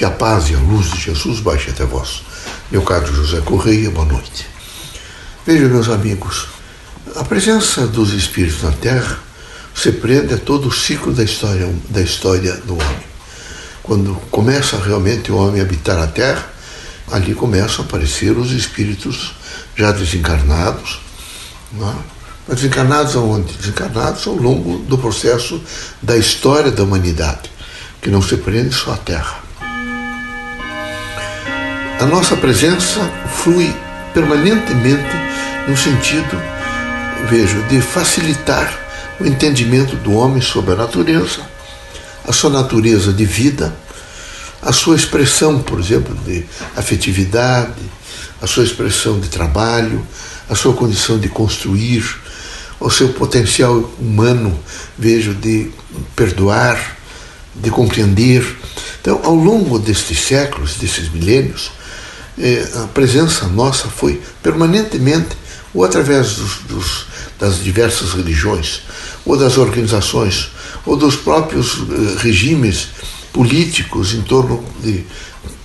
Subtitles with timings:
[0.00, 2.22] Que a paz e a luz de Jesus baixe até vós.
[2.70, 4.46] Meu caro José Correia, boa noite.
[5.46, 6.46] Vejam, meus amigos,
[7.16, 9.18] a presença dos Espíritos na Terra
[9.74, 13.06] se prende a todo o ciclo da história, da história do homem.
[13.82, 16.50] Quando começa realmente o homem a habitar a Terra,
[17.12, 19.34] ali começam a aparecer os espíritos
[19.76, 20.98] já desencarnados.
[21.72, 21.94] Não é?
[22.48, 23.52] Mas desencarnados aonde?
[23.52, 25.60] Desencarnados ao longo do processo
[26.00, 27.50] da história da humanidade,
[28.00, 29.49] que não se prende só à Terra.
[32.00, 32.98] A nossa presença
[33.44, 33.70] flui
[34.14, 35.14] permanentemente
[35.68, 36.34] no sentido,
[37.28, 38.74] vejo, de facilitar
[39.20, 41.42] o entendimento do homem sobre a natureza,
[42.26, 43.76] a sua natureza de vida,
[44.62, 46.42] a sua expressão, por exemplo, de
[46.74, 47.82] afetividade,
[48.40, 50.02] a sua expressão de trabalho,
[50.48, 52.02] a sua condição de construir,
[52.80, 54.58] o seu potencial humano,
[54.98, 55.70] vejo, de
[56.16, 56.96] perdoar,
[57.54, 58.56] de compreender.
[59.02, 61.78] Então, ao longo destes séculos, desses milênios,
[62.82, 65.36] a presença nossa foi permanentemente,
[65.72, 67.06] ou através dos, dos,
[67.38, 68.82] das diversas religiões,
[69.24, 70.50] ou das organizações,
[70.84, 72.88] ou dos próprios eh, regimes
[73.32, 75.04] políticos em torno de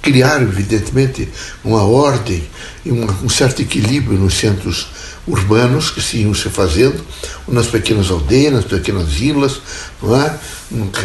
[0.01, 1.27] criar, evidentemente,
[1.63, 2.43] uma ordem
[2.85, 4.87] e um certo equilíbrio nos centros
[5.27, 7.03] urbanos que se iam se fazendo,
[7.47, 9.59] nas pequenas aldeias, nas pequenas vilas,
[10.01, 10.39] não é?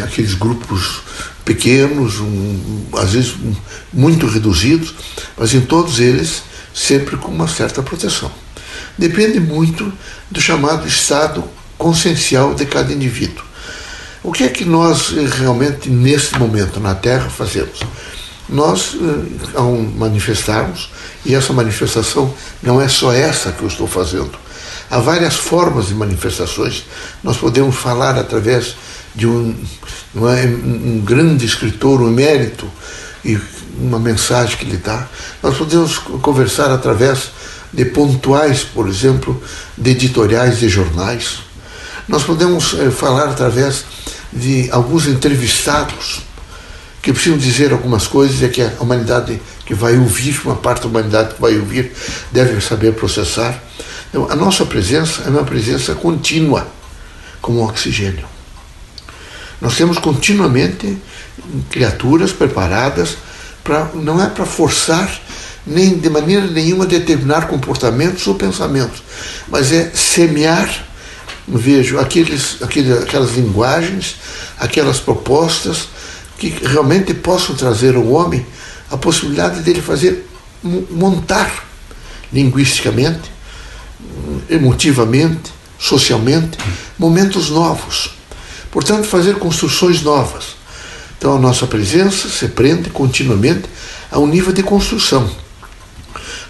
[0.03, 1.01] aqueles grupos
[1.43, 3.35] pequenos, um, às vezes
[3.91, 4.93] muito reduzidos,
[5.37, 8.31] mas em todos eles sempre com uma certa proteção.
[8.97, 9.91] Depende muito
[10.29, 11.43] do chamado estado
[11.77, 13.43] consciencial de cada indivíduo.
[14.23, 17.79] O que é que nós eh, realmente, nesse momento na Terra, fazemos?
[18.47, 20.91] Nós, eh, ao manifestarmos,
[21.25, 22.31] e essa manifestação
[22.61, 24.31] não é só essa que eu estou fazendo,
[24.91, 26.85] há várias formas de manifestações.
[27.23, 28.75] Nós podemos falar através
[29.15, 29.55] de um,
[30.15, 32.69] é, um grande escritor, um emérito,
[33.23, 33.39] e
[33.79, 35.07] uma mensagem que ele dá.
[35.41, 37.31] Nós podemos conversar através
[37.71, 39.41] de pontuais, por exemplo,
[39.77, 41.39] de editoriais de jornais.
[42.07, 43.85] Nós podemos eh, falar através
[44.33, 46.21] de alguns entrevistados
[47.01, 50.87] que precisam dizer algumas coisas e que a humanidade que vai ouvir, uma parte da
[50.87, 51.91] humanidade que vai ouvir,
[52.31, 53.61] deve saber processar.
[54.09, 56.67] Então, a nossa presença é uma presença contínua,
[57.41, 58.30] como oxigênio.
[59.61, 60.97] Nós temos continuamente
[61.69, 63.17] criaturas preparadas
[63.63, 65.21] para não é para forçar
[65.65, 69.03] nem de maneira nenhuma determinar comportamentos ou pensamentos,
[69.47, 70.87] mas é semear
[71.47, 74.15] vejo aqueles, aqueles, aquelas linguagens,
[74.57, 75.87] aquelas propostas
[76.37, 78.45] que realmente possam trazer ao homem
[78.89, 80.27] a possibilidade dele fazer
[80.63, 81.65] montar
[82.31, 83.31] linguisticamente,
[84.49, 86.57] emotivamente, socialmente,
[86.97, 88.20] momentos novos.
[88.71, 90.55] Portanto, fazer construções novas.
[91.17, 93.65] Então, a nossa presença se prende continuamente
[94.09, 95.29] a um nível de construção.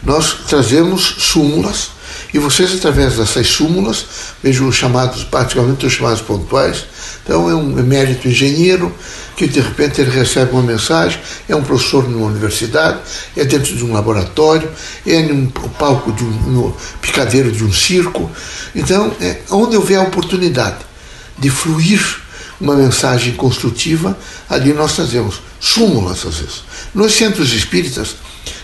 [0.04, 1.90] Nós trazemos súmulas
[2.34, 4.06] e vocês, através dessas súmulas,
[4.42, 6.86] vejo os chamados, praticamente os chamados pontuais,
[7.24, 8.94] então é um emérito engenheiro
[9.36, 13.00] que de repente ele recebe uma mensagem, é um professor numa universidade,
[13.36, 14.70] é dentro de um laboratório,
[15.06, 18.32] é num palco de um no picadeiro de um circo.
[18.74, 20.91] Então, é, onde houver a oportunidade
[21.41, 22.22] de fluir
[22.59, 26.63] uma mensagem construtiva, ali nós trazemos súmulas às vezes.
[26.94, 28.16] Nos centros espíritas,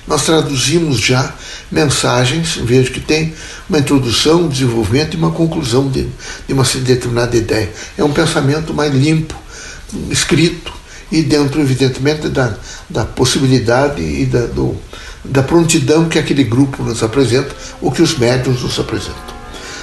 [0.08, 1.34] nós traduzimos já
[1.72, 3.34] mensagens, vejo que tem
[3.68, 6.08] uma introdução, um desenvolvimento e uma conclusão de,
[6.48, 7.70] de uma determinada ideia.
[7.98, 9.36] É um pensamento mais limpo,
[10.10, 10.72] escrito,
[11.12, 12.54] e dentro, evidentemente, da,
[12.90, 14.78] da possibilidade e da, do,
[15.24, 19.36] da prontidão que aquele grupo nos apresenta, ou que os médiums nos apresentam.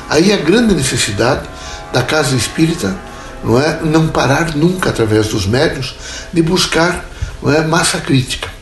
[0.09, 1.49] Aí a grande necessidade
[1.94, 2.94] da casa espírita
[3.43, 5.94] não é não parar nunca através dos médios
[6.32, 7.09] de buscar
[7.41, 8.53] não é massa crítica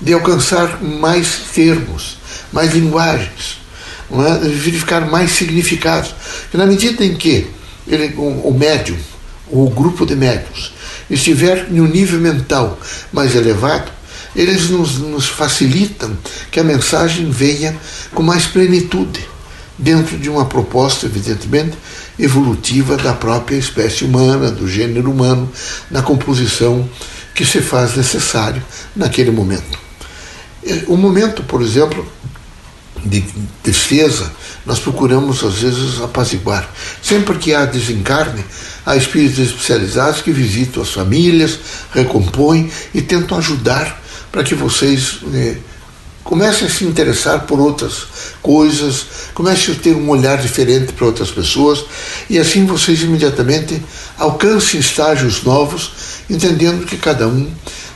[0.00, 2.16] de alcançar mais termos,
[2.50, 3.58] mais linguagens,
[4.10, 4.48] é?
[4.48, 6.14] verificar mais significados.
[6.52, 7.48] E na medida em que
[7.86, 8.96] ele, o, o médium,
[9.50, 10.72] ou o grupo de médiums,
[11.10, 12.78] estiver em um nível mental
[13.12, 13.90] mais elevado,
[14.34, 16.16] eles nos, nos facilitam
[16.50, 17.76] que a mensagem venha
[18.14, 19.28] com mais plenitude,
[19.80, 21.76] dentro de uma proposta, evidentemente,
[22.22, 25.50] evolutiva da própria espécie humana, do gênero humano,
[25.90, 26.88] na composição
[27.34, 28.62] que se faz necessário
[28.94, 29.78] naquele momento.
[30.86, 32.06] O momento, por exemplo,
[33.04, 33.24] de
[33.64, 34.30] defesa,
[34.66, 36.68] nós procuramos às vezes apaziguar.
[37.02, 38.44] Sempre que há desencarne,
[38.84, 41.58] há espíritos especializados que visitam as famílias,
[41.92, 44.00] recompõem e tentam ajudar
[44.30, 45.56] para que vocês né,
[46.30, 48.06] comecem a se interessar por outras
[48.40, 49.04] coisas,
[49.34, 51.84] comecem a ter um olhar diferente para outras pessoas
[52.30, 53.82] e assim vocês imediatamente
[54.16, 55.90] alcancem estágios novos,
[56.30, 57.50] entendendo que cada um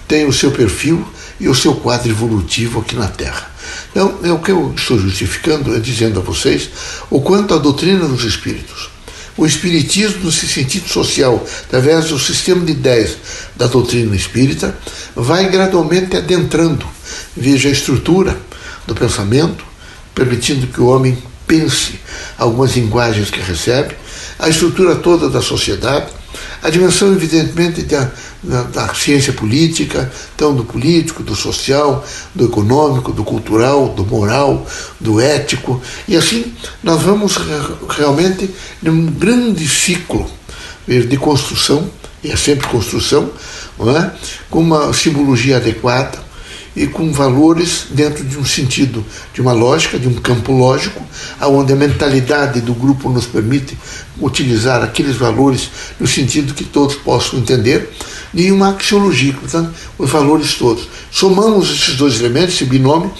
[0.09, 1.07] tem o seu perfil
[1.39, 3.55] e o seu quadro evolutivo aqui na Terra.
[3.93, 6.71] Então, é o que eu estou justificando é dizendo a vocês
[7.09, 8.91] o quanto a doutrina dos espíritos,
[9.37, 13.17] o espiritismo no sentido social, através do sistema de ideias
[13.55, 14.77] da doutrina espírita,
[15.15, 16.85] vai gradualmente adentrando,
[17.37, 18.39] veja a estrutura
[18.87, 19.65] do pensamento,
[20.15, 21.17] permitindo que o homem
[21.47, 21.99] pense
[22.39, 23.95] algumas linguagens que recebe,
[24.39, 26.07] a estrutura toda da sociedade,
[26.63, 28.11] a dimensão, evidentemente, da,
[28.43, 32.05] da, da, ciência política, então do político, do social,
[32.35, 34.67] do econômico, do cultural, do moral,
[34.99, 35.81] do ético.
[36.09, 37.37] E assim nós vamos
[37.89, 38.51] realmente
[38.83, 40.29] num grande ciclo
[40.87, 41.89] de construção,
[42.23, 43.31] e é sempre construção,
[43.81, 44.11] é?
[44.51, 46.24] com uma simbologia adequada,
[46.77, 51.05] e com valores dentro de um sentido, de uma lógica, de um campo lógico,
[51.39, 53.79] aonde a mentalidade do grupo nos permite
[54.19, 57.91] utilizar aqueles valores no sentido que todos possam entender,
[58.33, 60.89] e uma axiologia, portanto, os valores todos.
[61.11, 63.13] Somamos esses dois elementos, esse binômio,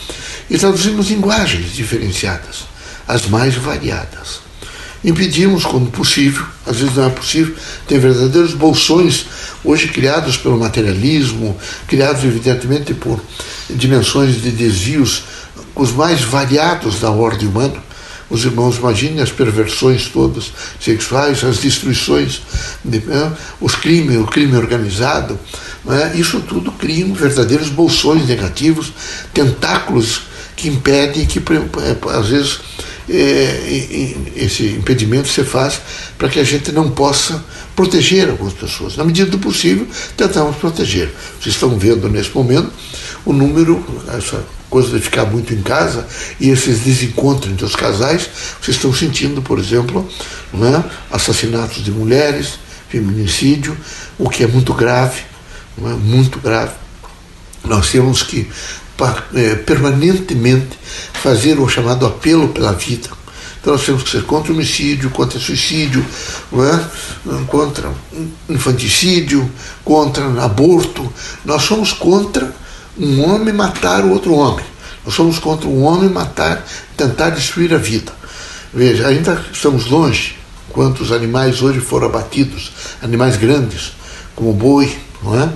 [0.51, 2.65] e traduzimos linguagens diferenciadas,
[3.07, 4.41] as mais variadas.
[5.05, 7.55] Impedimos, quando possível, às vezes não é possível,
[7.87, 9.27] tem verdadeiros bolsões
[9.63, 11.55] hoje criados pelo materialismo,
[11.87, 13.21] criados evidentemente por
[13.69, 15.25] dimensões de desvios
[15.75, 17.83] os mais variados da ordem humana.
[18.31, 22.41] Os irmãos imaginem as perversões todas sexuais, as destruições,
[23.61, 25.39] os crimes, o crime organizado.
[26.15, 28.93] Isso tudo cria verdadeiros bolsões negativos,
[29.35, 30.23] tentáculos
[30.57, 31.43] que impedem que,
[32.11, 32.61] às vezes,
[33.09, 35.81] esse impedimento se faz
[36.17, 37.45] para que a gente não possa
[37.77, 38.97] proteger algumas pessoas.
[38.97, 39.87] Na medida do possível,
[40.17, 41.13] tentamos proteger.
[41.41, 42.71] Vocês estão vendo nesse momento
[43.27, 43.85] o número,
[44.17, 46.07] essa coisa de ficar muito em casa
[46.41, 48.29] e esses desencontros entre os casais,
[48.61, 50.09] vocês estão sentindo, por exemplo,
[50.53, 52.59] né, assassinatos de mulheres,
[52.89, 53.77] feminicídio,
[54.19, 55.23] o que é muito grave,
[55.79, 55.89] é?
[55.95, 56.73] muito grave.
[57.65, 58.49] Nós temos que é,
[59.67, 60.79] permanentemente
[61.13, 63.09] fazer o chamado apelo pela vida.
[63.61, 66.05] Então nós temos que ser contra o homicídio, contra o suicídio,
[66.53, 67.45] é?
[67.47, 67.91] contra
[68.49, 69.51] infanticídio,
[69.83, 71.11] contra aborto.
[71.45, 72.55] Nós somos contra
[72.99, 74.65] um homem matar o outro homem.
[75.05, 76.65] Nós somos contra um homem matar,
[76.97, 78.13] tentar destruir a vida.
[78.73, 80.37] Veja, ainda estamos longe
[80.75, 83.93] quantos animais hoje foram abatidos, animais grandes,
[84.35, 85.49] como o boi, não é?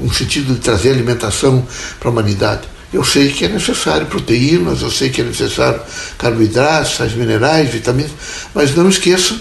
[0.00, 1.66] Um sentido de trazer alimentação
[1.98, 2.62] para a humanidade.
[2.92, 5.80] Eu sei que é necessário proteínas, eu sei que é necessário
[6.18, 8.12] carboidratos, sais minerais, vitaminas,
[8.54, 9.40] mas não esqueçam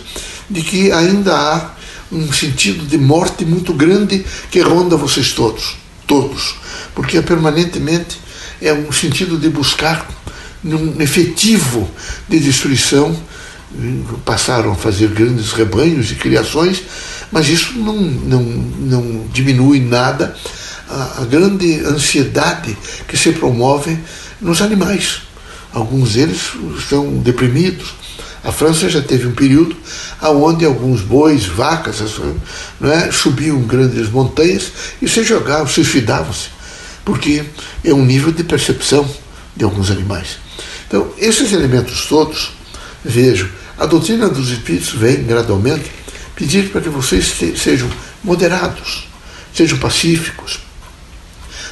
[0.49, 1.71] de que ainda há
[2.11, 5.75] um sentido de morte muito grande que ronda vocês todos,
[6.07, 6.55] todos,
[6.95, 8.19] porque é permanentemente
[8.61, 10.07] é um sentido de buscar
[10.63, 11.89] um efetivo
[12.29, 13.17] de destruição
[14.25, 16.83] passaram a fazer grandes rebanhos e criações,
[17.31, 20.35] mas isso não, não, não diminui nada
[20.89, 23.97] a, a grande ansiedade que se promove
[24.41, 25.21] nos animais.
[25.73, 27.93] Alguns deles estão deprimidos.
[28.43, 29.75] A França já teve um período
[30.21, 32.01] onde alguns bois, vacas,
[32.81, 36.49] é, subiam grandes montanhas e se jogavam, suicidavam-se,
[37.05, 37.43] porque
[37.83, 39.07] é um nível de percepção
[39.55, 40.39] de alguns animais.
[40.87, 42.51] Então, esses elementos todos,
[43.05, 45.89] vejo, a doutrina dos espíritos vem gradualmente
[46.41, 47.87] pedir para que vocês sejam
[48.23, 49.07] moderados,
[49.53, 50.59] sejam pacíficos.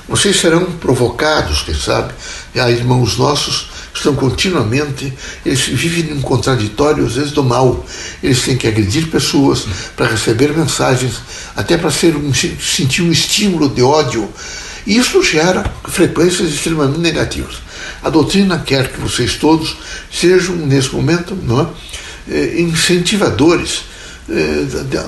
[0.07, 2.14] Vocês serão provocados, quem sabe?
[2.56, 5.11] Há irmãos nossos estão continuamente,
[5.44, 7.83] eles vivem num contraditório, às vezes, do mal.
[8.21, 11.16] Eles têm que agredir pessoas para receber mensagens,
[11.56, 14.30] até para um, sentir um estímulo de ódio.
[14.85, 17.56] E isso gera frequências extremamente negativas.
[18.04, 19.78] A doutrina quer que vocês todos
[20.11, 21.68] sejam, nesse momento, não é?
[22.31, 23.89] Eh, incentivadores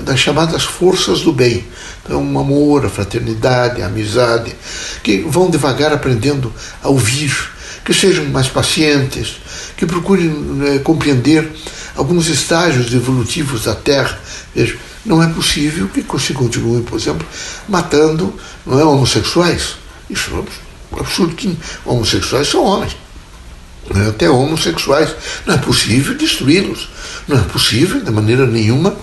[0.04, 1.64] das chamadas forças do bem.
[2.04, 4.54] Então, o amor, a fraternidade, a amizade,
[5.02, 6.52] que vão devagar aprendendo
[6.82, 7.32] a ouvir,
[7.84, 9.36] que sejam mais pacientes,
[9.76, 10.32] que procurem
[10.66, 11.48] é, compreender
[11.96, 14.18] alguns estágios evolutivos da Terra.
[14.54, 17.26] Veja, não é possível que se continue, por exemplo,
[17.68, 18.34] matando
[18.66, 19.76] não é, homossexuais.
[20.10, 22.96] Isso é um absurdo que homossexuais são homens
[23.90, 25.14] né, até homossexuais.
[25.46, 26.88] Não é possível destruí-los.
[27.26, 28.96] Não é possível, de maneira nenhuma,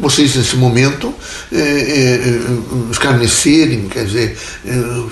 [0.00, 1.14] vocês nesse momento
[1.52, 2.20] é, é,
[2.90, 5.02] escarnecerem, quer dizer, é,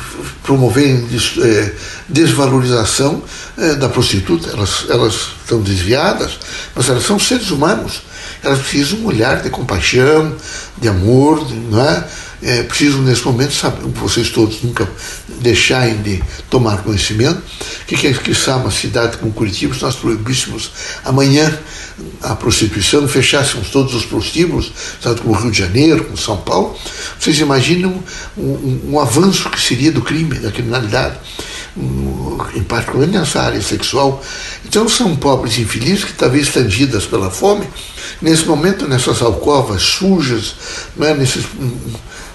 [0.43, 1.75] promoverem des, é,
[2.09, 3.23] desvalorização
[3.57, 4.51] é, da prostituta.
[4.51, 6.39] Elas, elas estão desviadas,
[6.75, 8.03] mas elas são seres humanos.
[8.43, 10.35] Elas precisam um olhar de compaixão,
[10.81, 12.05] de amor, não é?
[12.41, 14.89] é preciso nesse momento, sabe, vocês todos nunca
[15.41, 17.43] deixarem de tomar conhecimento,
[17.87, 20.71] que, que, que uma cidade como Curitiba, se nós proibíssemos
[21.05, 21.59] amanhã
[22.23, 26.77] a prostituição, fechássemos todos os prostíbulos, tanto como Rio de Janeiro, como São Paulo,
[27.19, 28.03] vocês imaginam
[28.37, 31.17] um, um, um avanço que seria do crime, da criminalidade,
[31.77, 34.23] um, em particular nessa área sexual.
[34.65, 37.67] Então são pobres infelizes que talvez tangidas pela fome,
[38.21, 40.55] nesse momento nessas alcovas sujas,
[40.97, 41.45] né, nesses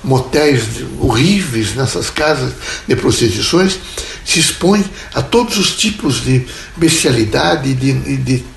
[0.04, 0.64] motéis
[1.00, 2.52] horríveis, nessas casas
[2.88, 3.80] de prostituições,
[4.26, 6.46] se expõe a todos os tipos de
[6.78, 8.53] bestialidade e de, de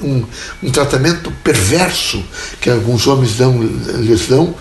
[0.00, 0.24] um,
[0.62, 2.22] um, tratamento perverso
[2.60, 4.54] que alguns homens dão, lhes dão,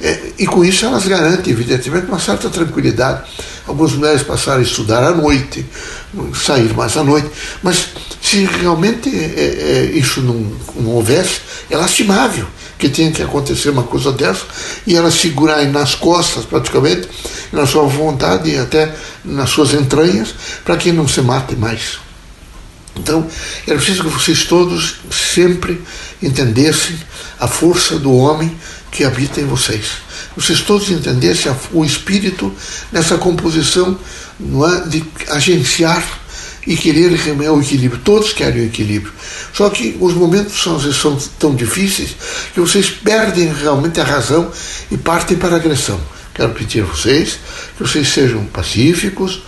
[0.00, 3.22] é, e com isso elas garantem, evidentemente, uma certa tranquilidade.
[3.66, 5.64] Algumas mulheres passaram a estudar à noite,
[6.34, 7.28] sair mais à noite,
[7.62, 7.88] mas
[8.20, 12.46] se realmente é, é, isso não, não houvesse, é lastimável
[12.78, 14.44] que tenha que acontecer uma coisa dessa
[14.86, 17.08] e ela segurar nas costas praticamente,
[17.52, 18.94] na sua vontade e até
[19.24, 20.34] nas suas entranhas,
[20.64, 21.98] para que não se mate mais.
[22.98, 23.26] Então,
[23.66, 25.80] era preciso que vocês todos sempre
[26.22, 26.96] entendessem
[27.38, 28.56] a força do homem
[28.90, 29.84] que habita em vocês.
[30.36, 32.52] Vocês todos entendessem o espírito
[32.90, 33.98] nessa composição
[34.38, 36.02] não é, de agenciar
[36.66, 38.00] e querer o equilíbrio.
[38.02, 39.12] Todos querem o equilíbrio.
[39.52, 42.16] Só que os momentos são, são tão difíceis
[42.52, 44.50] que vocês perdem realmente a razão
[44.90, 46.00] e partem para a agressão.
[46.34, 47.38] Quero pedir a vocês
[47.76, 49.42] que vocês sejam pacíficos,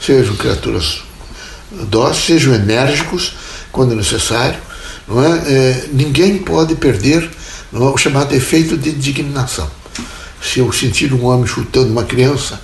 [0.00, 1.02] sejam criaturas
[1.84, 3.34] dóceis, sejam enérgicos
[3.72, 4.58] quando necessário.
[5.06, 5.28] Não é?
[5.46, 7.28] é ninguém pode perder
[7.72, 7.78] é?
[7.78, 9.70] o chamado efeito de indignação.
[10.42, 12.60] Se eu sentir um homem chutando uma criança,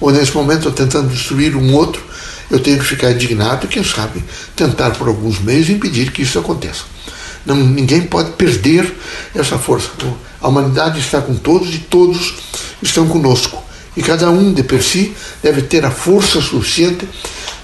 [0.00, 2.02] ou nesse momento tentando destruir um outro,
[2.50, 4.22] eu tenho que ficar indignado e, quem sabe,
[4.54, 6.84] tentar por alguns meios impedir que isso aconteça.
[7.44, 8.92] Não, ninguém pode perder
[9.34, 9.90] essa força.
[10.40, 12.34] A humanidade está com todos e todos
[12.82, 13.62] estão conosco.
[13.96, 17.08] E cada um de per si deve ter a força suficiente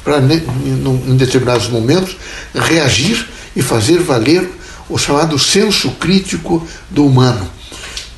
[0.04, 2.16] para, em determinados momentos,
[2.54, 4.48] reagir e fazer valer
[4.88, 7.48] o chamado senso crítico do humano.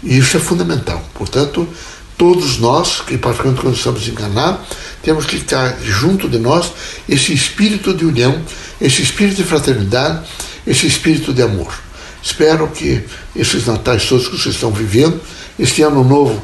[0.02, 1.02] E isso é fundamental.
[1.14, 1.68] Portanto,
[2.16, 4.66] todos nós, que particularmente quando estamos enganados,
[5.02, 6.72] temos que estar junto de nós
[7.08, 8.40] esse espírito de união,
[8.80, 10.26] esse espírito de fraternidade,
[10.66, 11.72] esse espírito de amor.
[12.22, 13.04] Espero que
[13.36, 15.20] esses natais todos que vocês estão vivendo,
[15.58, 16.42] este ano novo,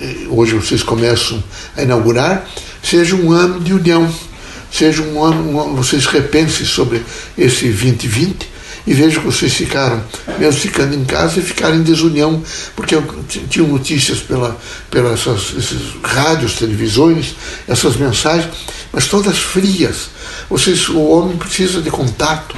[0.00, 1.42] eh, hoje vocês começam
[1.76, 2.46] a inaugurar,
[2.82, 4.12] seja um ano de união,
[4.74, 7.00] seja um ano, vocês repensem sobre
[7.38, 8.54] esse 2020
[8.86, 10.02] e vejo que vocês ficaram,
[10.36, 12.42] mesmo ficando em casa, e ficaram em desunião,
[12.74, 12.96] porque
[13.48, 14.58] tinham notícias pela,
[14.90, 17.36] pelas essas, esses rádios, televisões,
[17.68, 18.52] essas mensagens,
[18.92, 20.10] mas todas frias.
[20.50, 22.56] Vocês, o homem precisa de contato,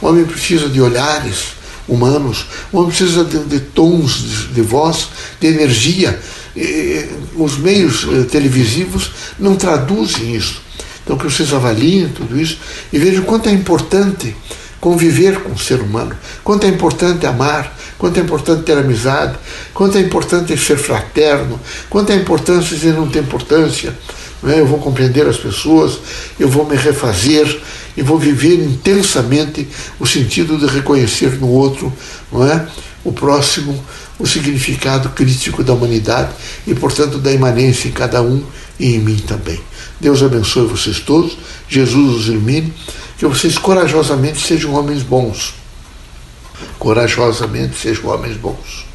[0.00, 1.54] o homem precisa de olhares
[1.88, 5.08] humanos, o homem precisa de, de tons de, de, voz,
[5.40, 6.20] de energia.
[6.54, 10.63] E, os meios eh, televisivos não traduzem isso.
[11.04, 12.58] Então que vocês avaliem tudo isso
[12.92, 14.34] e vejam quanto é importante
[14.80, 19.34] conviver com o ser humano, quanto é importante amar, quanto é importante ter amizade,
[19.72, 21.58] quanto é importante ser fraterno,
[21.88, 23.96] quanto é importante dizer não tem importância.
[24.42, 24.60] Não é?
[24.60, 25.98] Eu vou compreender as pessoas,
[26.38, 27.62] eu vou me refazer
[27.96, 29.66] e vou viver intensamente
[29.98, 31.90] o sentido de reconhecer no outro
[32.30, 32.66] não é?
[33.04, 33.82] o próximo,
[34.18, 36.30] o significado crítico da humanidade
[36.66, 38.42] e, portanto, da imanência em cada um
[38.78, 39.60] e em mim também.
[40.00, 41.36] Deus abençoe vocês todos,
[41.68, 42.72] Jesus os ilumine
[43.18, 45.54] que vocês corajosamente sejam homens bons.
[46.78, 48.86] Corajosamente sejam homens bons.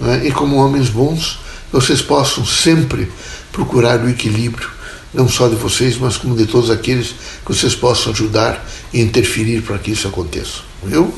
[0.00, 0.28] É?
[0.28, 1.38] E como homens bons,
[1.72, 3.10] vocês possam sempre
[3.52, 4.70] procurar o equilíbrio,
[5.12, 7.08] não só de vocês, mas como de todos aqueles
[7.44, 10.60] que vocês possam ajudar e interferir para que isso aconteça.
[10.82, 11.12] Viu?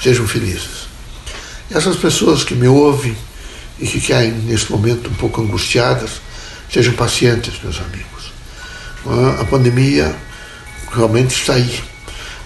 [0.00, 0.88] Sejam felizes.
[1.70, 3.16] Essas pessoas que me ouvem
[3.78, 6.20] e que caem nesse momento um pouco angustiadas,
[6.72, 8.19] sejam pacientes, meus amigos.
[9.06, 9.40] É?
[9.40, 10.14] A pandemia
[10.92, 11.80] realmente está aí.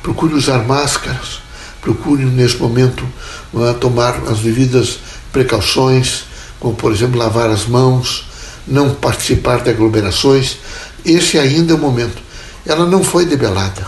[0.02, 1.40] Procure usar máscaras,
[1.80, 3.06] procure nesse momento
[3.54, 4.98] é, tomar as devidas
[5.32, 6.24] precauções,
[6.60, 8.26] como por exemplo lavar as mãos,
[8.66, 10.58] não participar de aglomerações.
[11.04, 12.22] Esse ainda é o momento.
[12.66, 13.86] Ela não foi debelada,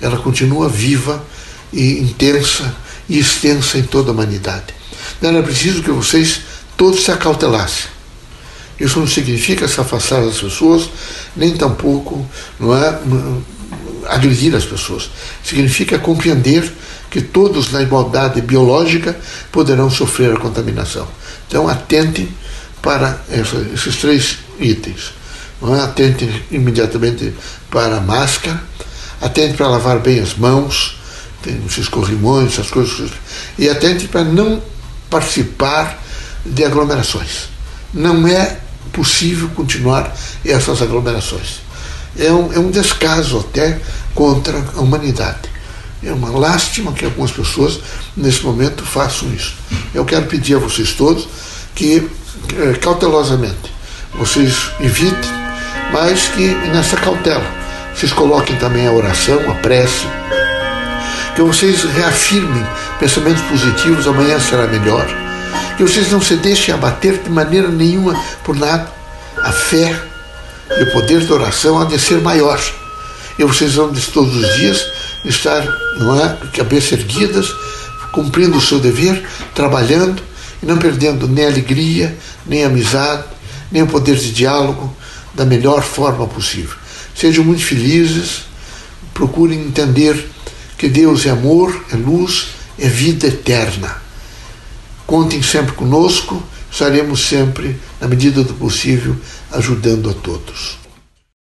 [0.00, 1.22] ela continua viva
[1.72, 2.74] e intensa
[3.08, 4.74] e extensa em toda a humanidade.
[5.20, 6.40] Era preciso que vocês
[6.76, 7.93] todos se acautelassem.
[8.78, 10.90] Isso não significa se afastar das pessoas,
[11.36, 12.26] nem tampouco
[12.58, 12.98] não é,
[14.06, 15.10] agredir as pessoas.
[15.42, 16.70] Significa compreender
[17.10, 19.16] que todos na igualdade biológica
[19.52, 21.06] poderão sofrer a contaminação.
[21.46, 22.28] Então atentem
[22.82, 25.12] para essa, esses três itens.
[25.62, 25.80] É?
[25.80, 27.32] Atentem imediatamente
[27.70, 28.60] para a máscara,
[29.20, 30.98] atentem para lavar bem as mãos,
[31.42, 33.10] tem os escorrimões, essas coisas,
[33.58, 34.62] e atentem para não
[35.08, 36.02] participar
[36.44, 37.48] de aglomerações.
[37.92, 38.58] não é
[38.92, 40.14] possível continuar
[40.44, 41.60] essas aglomerações.
[42.18, 43.80] É um, é um descaso até
[44.14, 45.54] contra a humanidade.
[46.02, 47.80] É uma lástima que algumas pessoas,
[48.16, 49.54] nesse momento, façam isso.
[49.94, 51.26] Eu quero pedir a vocês todos
[51.74, 52.08] que,
[52.56, 53.72] eh, cautelosamente,
[54.14, 55.30] vocês evitem,
[55.92, 57.44] mas que nessa cautela,
[57.94, 60.06] vocês coloquem também a oração, a prece,
[61.34, 62.64] que vocês reafirmem
[63.00, 65.06] pensamentos positivos, amanhã será melhor,
[65.76, 68.14] que vocês não se deixem abater de maneira nenhuma
[68.44, 68.92] por nada.
[69.42, 70.00] A fé
[70.70, 72.60] e o poder da oração há de ser maior.
[73.38, 74.84] E vocês vão todos os dias
[75.24, 75.66] estar,
[75.98, 77.52] não é, cabeça erguidas,
[78.12, 80.22] cumprindo o seu dever, trabalhando
[80.62, 82.16] e não perdendo nem alegria,
[82.46, 83.24] nem amizade,
[83.72, 84.94] nem o poder de diálogo
[85.34, 86.76] da melhor forma possível.
[87.14, 88.42] Sejam muito felizes,
[89.12, 90.30] procurem entender
[90.78, 94.03] que Deus é amor, é luz, é vida eterna.
[95.06, 99.16] Contem sempre conosco, estaremos sempre, na medida do possível,
[99.52, 100.83] ajudando a todos.